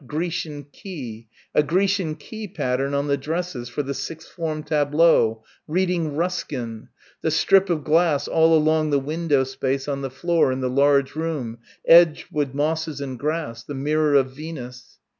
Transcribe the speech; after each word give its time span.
Grecian 0.07 0.63
key... 0.71 1.27
a 1.53 1.61
Grecian 1.61 2.15
key 2.15 2.47
pattern 2.47 2.95
on 2.95 3.05
the 3.05 3.17
dresses 3.17 3.69
for 3.69 3.83
the 3.83 3.93
sixth 3.93 4.29
form 4.29 4.63
tableau 4.63 5.43
reading 5.67 6.15
Ruskin... 6.15 6.87
the 7.21 7.29
strip 7.29 7.69
of 7.69 7.83
glass 7.83 8.27
all 8.27 8.57
along 8.57 8.89
the 8.89 8.99
window 8.99 9.43
space 9.43 9.87
on 9.87 10.01
the 10.01 10.09
floor 10.09 10.51
in 10.51 10.59
the 10.61 10.69
large 10.71 11.15
room 11.15 11.59
edged 11.87 12.31
with 12.31 12.55
mosses 12.55 12.99
and 12.99 13.19
grass 13.19 13.63
the 13.63 13.75
mirror 13.75 14.15
of 14.15 14.35
Venus.... 14.35 14.97